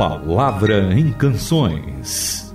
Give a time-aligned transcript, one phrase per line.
[0.00, 2.49] Palavra em Canções.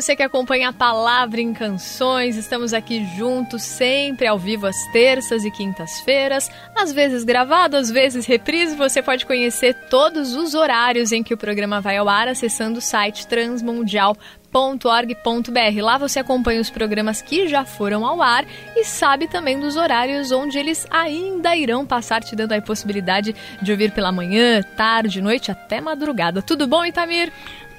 [0.00, 2.36] Você que acompanha a Palavra em Canções.
[2.36, 8.24] Estamos aqui juntos, sempre ao vivo às terças e quintas-feiras, às vezes gravado, às vezes
[8.24, 8.74] reprise.
[8.76, 12.82] Você pode conhecer todos os horários em que o programa vai ao ar acessando o
[12.82, 15.82] site transmundial.org.br.
[15.82, 20.32] Lá você acompanha os programas que já foram ao ar e sabe também dos horários
[20.32, 25.50] onde eles ainda irão passar, te dando a possibilidade de ouvir pela manhã, tarde, noite
[25.50, 26.40] até madrugada.
[26.40, 27.30] Tudo bom, Itamir?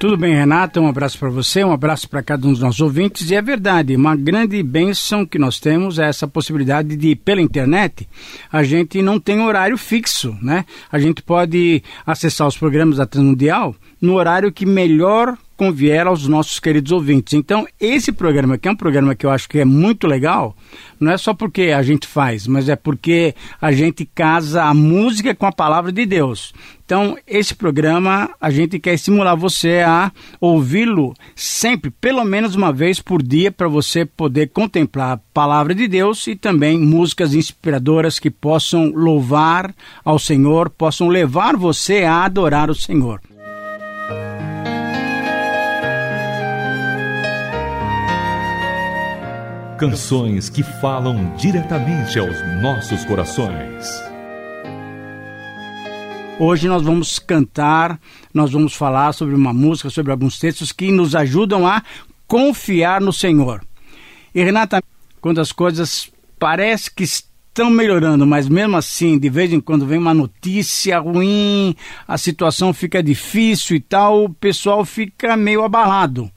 [0.02, 0.82] Tudo bem, Renata?
[0.82, 3.30] Um abraço para você, um abraço para cada um dos nossos ouvintes.
[3.30, 8.10] E é verdade, uma grande bênção que nós temos é essa possibilidade de, pela internet,
[8.52, 10.66] a gente não tem horário fixo, né?
[10.92, 16.60] A gente pode acessar os programas da Transmundial no horário que melhor convier aos nossos
[16.60, 17.34] queridos ouvintes.
[17.34, 20.58] Então, esse programa, que é um programa que eu acho que é muito legal,
[21.00, 25.36] não é só porque a gente faz, mas é porque a gente casa a música
[25.36, 26.52] com a palavra de Deus.
[26.84, 33.00] Então, esse programa, a gente quer estimular você a ouvi-lo sempre, pelo menos uma vez
[33.00, 38.32] por dia, para você poder contemplar a palavra de Deus e também músicas inspiradoras que
[38.32, 43.22] possam louvar ao Senhor, possam levar você a adorar o Senhor.
[49.82, 53.90] Canções que falam diretamente aos nossos corações.
[56.38, 58.00] Hoje nós vamos cantar,
[58.32, 61.82] nós vamos falar sobre uma música, sobre alguns textos que nos ajudam a
[62.28, 63.66] confiar no Senhor.
[64.36, 64.84] E Renata,
[65.20, 69.98] quando as coisas parece que estão melhorando, mas mesmo assim, de vez em quando vem
[69.98, 71.76] uma notícia ruim,
[72.08, 76.32] a situação fica difícil e tal, o pessoal fica meio abalado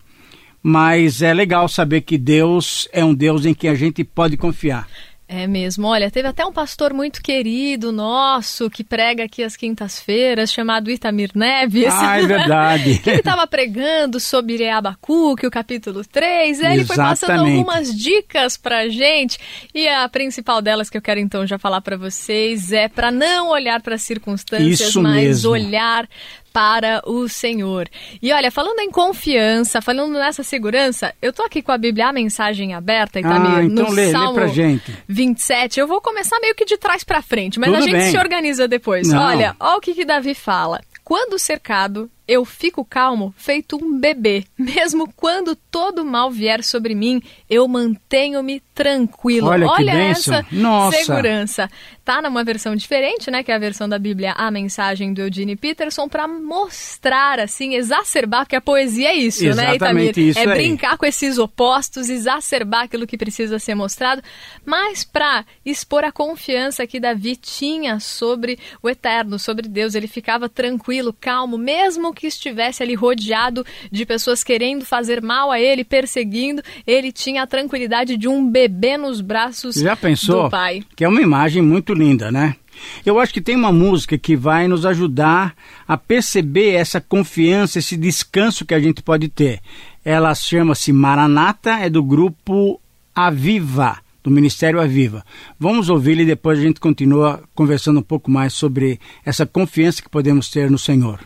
[0.67, 4.89] mas é legal saber que Deus é um Deus em que a gente pode confiar.
[5.29, 5.87] É mesmo.
[5.87, 11.31] Olha, teve até um pastor muito querido nosso que prega aqui às quintas-feiras, chamado Itamir
[11.35, 11.93] Neves.
[11.93, 12.99] Ah, é verdade.
[13.03, 16.61] que ele estava pregando sobre Abacuque, o capítulo 3.
[16.61, 19.39] E aí ele foi passando algumas dicas pra gente.
[19.75, 23.51] E a principal delas que eu quero então já falar para vocês é para não
[23.51, 25.51] olhar para as circunstâncias, Isso mas mesmo.
[25.51, 26.09] olhar
[26.55, 27.89] para o Senhor.
[28.23, 32.13] E olha, falando em confiança, falando nessa segurança, eu tô aqui com a Bíblia, a
[32.13, 34.97] mensagem aberta, Itamir, ah, então no lê, Salmo lê pra gente.
[35.09, 35.81] 27.
[35.81, 38.11] Eu vou começar meio que de trás para frente, mas Tudo a gente bem.
[38.13, 39.09] se organiza depois.
[39.09, 39.21] Não.
[39.21, 40.81] Olha, olha o que, que Davi fala.
[41.03, 44.45] Quando cercado, eu fico calmo, feito um bebê.
[44.59, 49.49] Mesmo quando todo mal vier sobre mim, eu mantenho-me tranquilo.
[49.49, 50.97] Olha Olha essa Nossa.
[50.99, 51.71] segurança.
[52.05, 53.43] Tá numa versão diferente, né?
[53.43, 58.45] Que é a versão da Bíblia, a mensagem do Eugene Peterson, para mostrar, assim, exacerbar,
[58.45, 60.19] porque a poesia é isso, né, Exatamente Itamir?
[60.19, 60.49] isso é aí.
[60.49, 64.23] brincar com esses opostos, exacerbar aquilo que precisa ser mostrado,
[64.65, 69.95] mas para expor a confiança que Davi tinha sobre o eterno, sobre Deus.
[69.95, 75.61] Ele ficava tranquilo, calmo, mesmo que estivesse ali rodeado de pessoas querendo fazer mal a
[75.61, 80.45] ele, perseguindo, ele tinha a tranquilidade de um bebê nos braços Já pensou?
[80.45, 80.83] do pai.
[80.97, 82.57] Que é uma imagem muito linda, né?
[83.05, 85.55] Eu acho que tem uma música que vai nos ajudar
[85.87, 89.61] a perceber essa confiança, esse descanso que a gente pode ter.
[90.05, 92.81] Ela chama-se Maranata, é do grupo
[93.15, 95.25] Aviva, do Ministério Aviva.
[95.59, 100.09] Vamos ouvi-la e depois a gente continua conversando um pouco mais sobre essa confiança que
[100.09, 101.21] podemos ter no Senhor.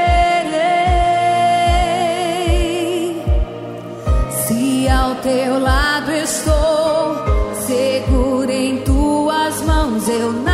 [4.31, 7.17] Se ao teu lado estou,
[7.67, 10.48] seguro em tuas mãos, eu nada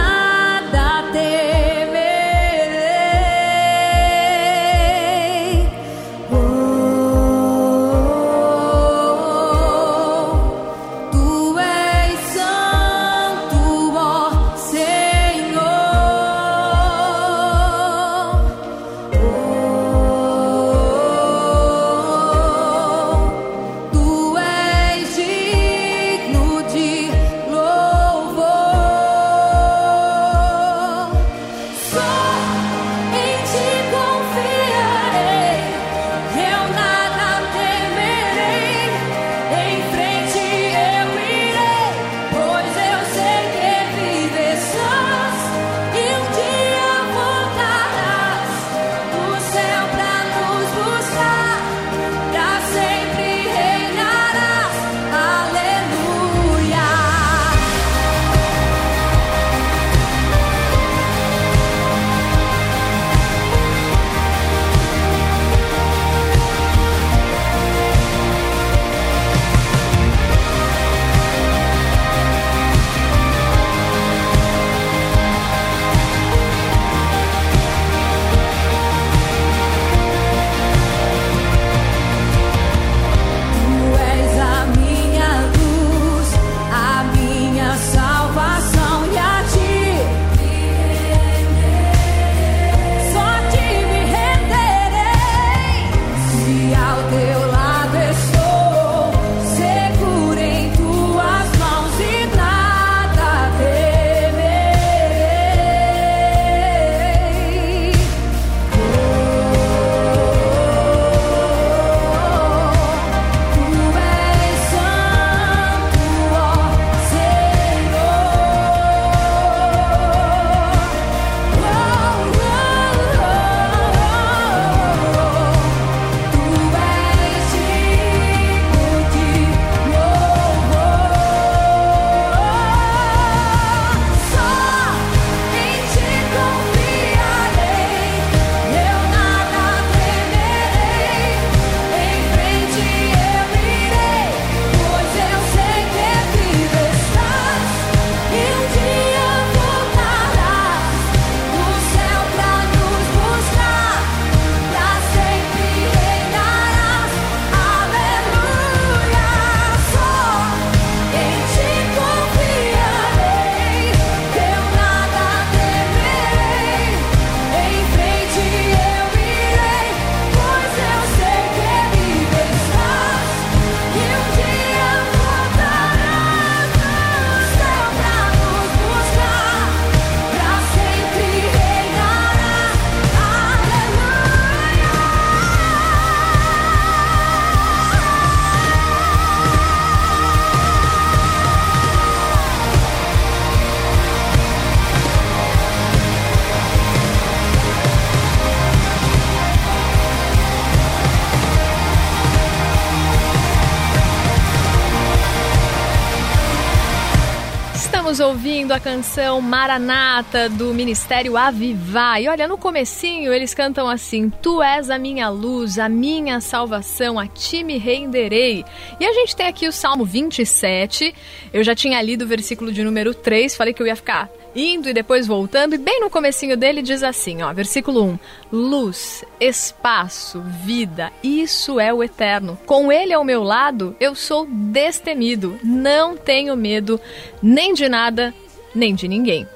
[208.64, 212.22] ouvindo a canção Maranata do Ministério Avivar.
[212.22, 217.18] E olha, no comecinho eles cantam assim: Tu és a minha luz, a minha salvação,
[217.18, 218.64] a ti me renderei.
[218.98, 221.14] E a gente tem aqui o Salmo 27.
[221.52, 224.88] Eu já tinha lido o versículo de número 3, falei que eu ia ficar indo
[224.88, 228.18] e depois voltando, e bem no comecinho dele diz assim, ó, versículo 1:
[228.52, 232.58] Luz, espaço, vida, isso é o eterno.
[232.64, 237.00] Com ele ao meu lado, eu sou destemido, não tenho medo
[237.42, 238.32] nem de nada,
[238.74, 239.46] nem de ninguém.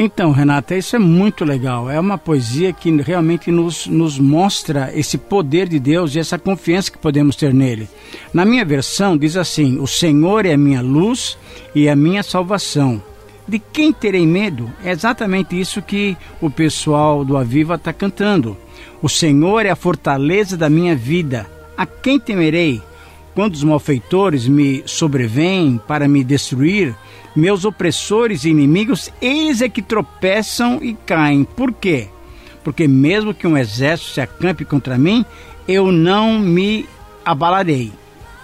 [0.00, 1.90] Então, Renata, isso é muito legal.
[1.90, 6.92] É uma poesia que realmente nos, nos mostra esse poder de Deus e essa confiança
[6.92, 7.88] que podemos ter nele.
[8.32, 11.36] Na minha versão, diz assim: O Senhor é a minha luz
[11.74, 13.02] e a minha salvação.
[13.48, 14.70] De quem terei medo?
[14.84, 18.56] É exatamente isso que o pessoal do Aviva está cantando.
[19.02, 21.44] O Senhor é a fortaleza da minha vida.
[21.76, 22.80] A quem temerei?
[23.38, 26.96] Quando os malfeitores me sobrevêm para me destruir,
[27.36, 31.44] meus opressores e inimigos, eles é que tropeçam e caem.
[31.44, 32.08] Por quê?
[32.64, 35.24] Porque mesmo que um exército se acampe contra mim,
[35.68, 36.84] eu não me
[37.24, 37.92] abalarei,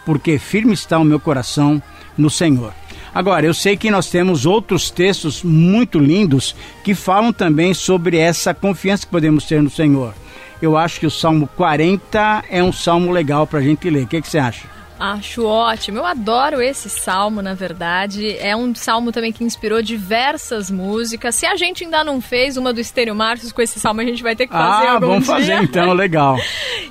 [0.07, 1.83] porque firme está o meu coração
[2.17, 2.73] no Senhor.
[3.13, 8.55] Agora, eu sei que nós temos outros textos muito lindos que falam também sobre essa
[8.55, 10.15] confiança que podemos ter no Senhor.
[10.63, 14.05] Eu acho que o Salmo 40 é um salmo legal para a gente ler.
[14.05, 14.73] O que, que você acha?
[14.99, 15.99] Acho ótimo.
[15.99, 18.37] Eu adoro esse salmo, na verdade.
[18.39, 21.35] É um salmo também que inspirou diversas músicas.
[21.35, 24.23] Se a gente ainda não fez uma do Estênio Marcos com esse salmo, a gente
[24.23, 25.35] vai ter que fazer ah, algum vamos dia.
[25.35, 26.37] fazer então, legal.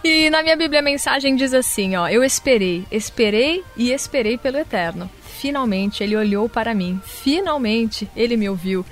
[0.03, 4.57] e na minha Bíblia a mensagem diz assim, ó: Eu esperei, esperei e esperei pelo
[4.57, 5.09] Eterno.
[5.39, 7.01] Finalmente ele olhou para mim.
[7.03, 8.85] Finalmente ele me ouviu.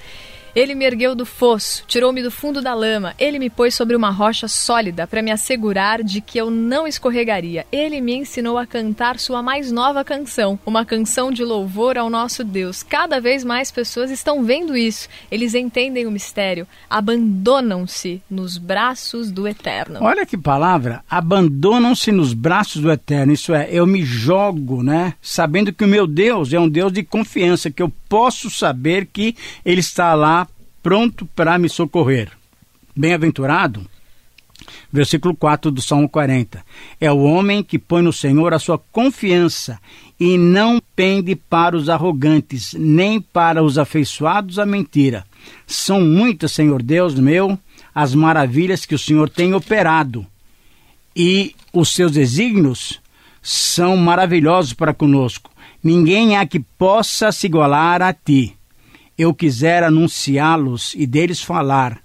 [0.56, 3.14] Ele me ergueu do fosso, tirou-me do fundo da lama.
[3.18, 7.66] Ele me pôs sobre uma rocha sólida para me assegurar de que eu não escorregaria.
[7.72, 12.44] Ele me ensinou a cantar sua mais nova canção, uma canção de louvor ao nosso
[12.44, 12.84] Deus.
[12.84, 15.08] Cada vez mais pessoas estão vendo isso.
[15.32, 20.00] Eles entendem o mistério, abandonam-se nos braços do Eterno.
[20.02, 23.34] Olha que palavra, abandonam-se nos braços do Eterno.
[23.34, 25.14] Isso é, eu me jogo, né?
[25.22, 29.36] Sabendo que o meu Deus é um Deus de confiança, que eu posso saber que
[29.64, 30.41] ele está lá
[30.82, 32.32] pronto para me socorrer.
[32.96, 33.86] Bem-aventurado,
[34.92, 36.64] versículo 4 do Salmo 40.
[37.00, 39.80] É o homem que põe no Senhor a sua confiança
[40.20, 45.26] e não pende para os arrogantes, nem para os afeiçoados à mentira.
[45.66, 47.58] São muitas, Senhor Deus meu,
[47.94, 50.26] as maravilhas que o Senhor tem operado,
[51.16, 53.02] e os seus desígnios
[53.42, 55.50] são maravilhosos para conosco.
[55.84, 58.56] Ninguém há que possa se igualar a ti
[59.18, 62.02] eu quisera anunciá-los e deles falar,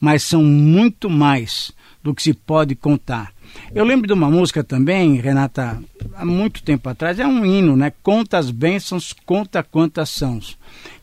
[0.00, 3.32] mas são muito mais do que se pode contar.
[3.74, 5.82] Eu lembro de uma música também, Renata,
[6.14, 7.92] há muito tempo atrás, é um hino, né?
[8.02, 10.38] Conta as bênçãos, conta quantas são.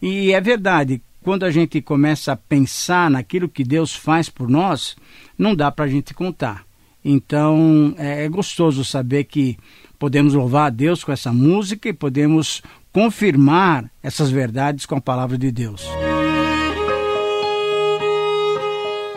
[0.02, 4.96] E é verdade, quando a gente começa a pensar naquilo que Deus faz por nós,
[5.38, 6.64] não dá para a gente contar.
[7.04, 9.58] Então é gostoso saber que
[10.06, 12.62] podemos louvar a Deus com essa música e podemos
[12.94, 15.84] confirmar essas verdades com a palavra de Deus.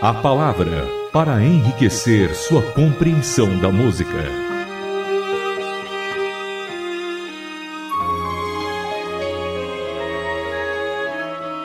[0.01, 4.09] A palavra para enriquecer sua compreensão da música.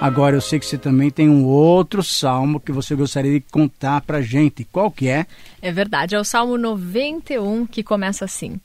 [0.02, 4.02] Agora eu sei que você também tem um outro salmo que você gostaria de contar
[4.02, 4.66] para gente.
[4.66, 5.26] Qual que é?
[5.62, 8.60] É verdade, é o Salmo 91 que começa assim: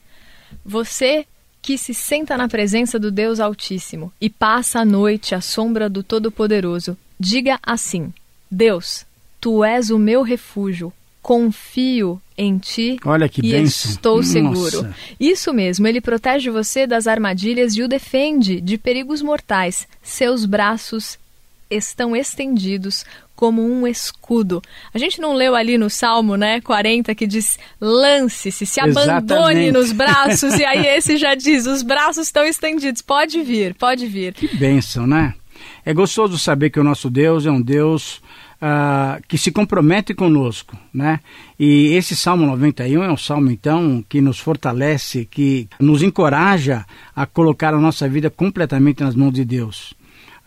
[0.64, 1.26] Você
[1.60, 6.02] que se senta na presença do Deus Altíssimo e passa a noite à sombra do
[6.02, 8.12] Todo-Poderoso, diga assim:
[8.50, 9.04] Deus,
[9.40, 13.90] tu és o meu refúgio, confio em ti Olha que e bênção.
[13.90, 14.82] estou seguro.
[14.82, 14.94] Nossa.
[15.18, 19.86] Isso mesmo, ele protege você das armadilhas e o defende de perigos mortais.
[20.02, 21.18] Seus braços
[21.70, 24.60] estão estendidos como um escudo.
[24.92, 29.72] A gente não leu ali no Salmo, né, 40 que diz: "Lance-se, se abandone Exatamente.
[29.72, 30.54] nos braços".
[30.58, 34.34] e aí esse já diz: "Os braços estão estendidos, pode vir, pode vir".
[34.34, 35.34] Que bênção, né?
[35.84, 38.20] É gostoso saber que o nosso Deus é um Deus
[38.60, 41.20] ah, que se compromete conosco, né?
[41.58, 46.84] E esse Salmo 91 é um salmo, então, que nos fortalece, que nos encoraja
[47.14, 49.94] a colocar a nossa vida completamente nas mãos de Deus.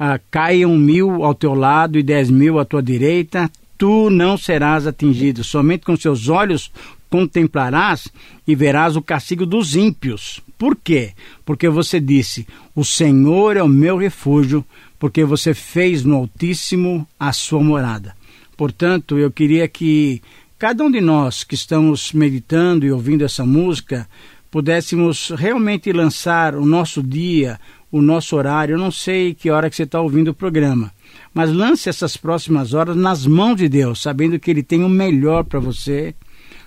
[0.04, 4.88] Ah, caiam mil ao teu lado e dez mil à tua direita, tu não serás
[4.88, 5.44] atingido.
[5.44, 6.72] Somente com seus olhos
[7.08, 8.08] contemplarás
[8.48, 10.42] e verás o castigo dos ímpios.
[10.58, 11.12] Por quê?
[11.46, 14.66] Porque você disse: O Senhor é o meu refúgio,
[14.98, 18.16] porque você fez no Altíssimo a sua morada.
[18.58, 20.20] Portanto, eu queria que
[20.58, 24.10] cada um de nós que estamos meditando e ouvindo essa música
[24.50, 27.60] pudéssemos realmente lançar o nosso dia
[27.92, 28.74] o nosso horário.
[28.74, 30.92] Eu não sei que hora que você está ouvindo o programa,
[31.34, 35.44] mas lance essas próximas horas nas mãos de Deus, sabendo que Ele tem o melhor
[35.44, 36.16] para você,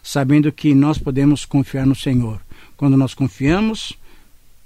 [0.03, 2.41] sabendo que nós podemos confiar no Senhor.
[2.77, 3.99] Quando nós confiamos,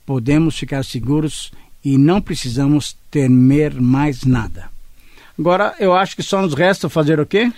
[0.04, 1.52] podemos ficar seguros
[1.84, 4.70] e não precisamos temer mais nada.
[5.38, 7.52] Agora, eu acho que só nos resta fazer o quê?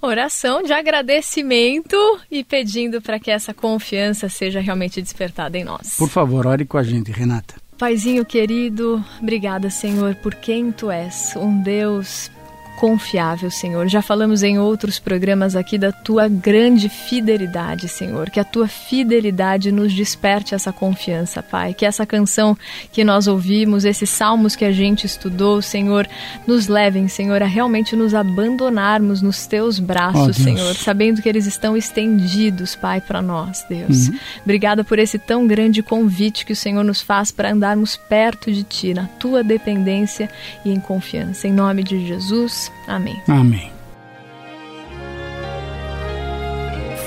[0.00, 1.96] Oração de agradecimento
[2.30, 5.96] e pedindo para que essa confiança seja realmente despertada em nós.
[5.96, 7.54] Por favor, ore com a gente, Renata.
[7.78, 12.30] Paizinho querido, obrigada, Senhor, por quem tu és, um Deus
[12.76, 13.88] confiável, Senhor.
[13.88, 18.30] Já falamos em outros programas aqui da tua grande fidelidade, Senhor.
[18.30, 21.74] Que a tua fidelidade nos desperte essa confiança, Pai.
[21.74, 22.56] Que essa canção
[22.92, 26.08] que nós ouvimos, esses salmos que a gente estudou, Senhor,
[26.46, 31.46] nos levem, Senhor, a realmente nos abandonarmos nos teus braços, oh, Senhor, sabendo que eles
[31.46, 34.08] estão estendidos, Pai, para nós, Deus.
[34.08, 34.18] Uhum.
[34.42, 38.62] Obrigada por esse tão grande convite que o Senhor nos faz para andarmos perto de
[38.62, 40.28] Ti, na tua dependência
[40.64, 41.46] e em confiança.
[41.46, 42.63] Em nome de Jesus.
[42.86, 43.20] Amém.
[43.28, 43.70] Amém.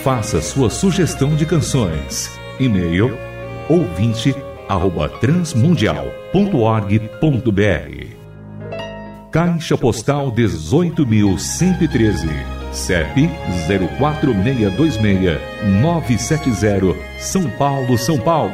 [0.04, 2.32] Faça sua sugestão de canções.
[2.60, 3.18] E-mail
[3.70, 4.36] ouvinte
[4.70, 8.08] arroba transmundial.org.br
[9.32, 12.30] Caixa Postal 18.113
[12.72, 13.30] CEP
[13.98, 15.40] 04626
[15.82, 18.54] 970 São Paulo, São Paulo